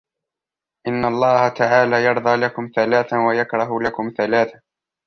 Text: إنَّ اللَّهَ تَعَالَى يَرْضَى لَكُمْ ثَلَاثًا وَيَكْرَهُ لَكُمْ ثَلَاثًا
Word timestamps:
إنَّ 0.87 1.05
اللَّهَ 1.05 1.49
تَعَالَى 1.49 2.03
يَرْضَى 2.05 2.35
لَكُمْ 2.35 2.71
ثَلَاثًا 2.75 3.17
وَيَكْرَهُ 3.27 3.81
لَكُمْ 3.81 4.13
ثَلَاثًا 4.17 4.61